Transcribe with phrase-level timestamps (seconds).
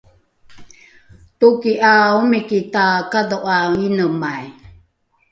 [1.39, 4.47] toki ’a omiki takadho’a inemai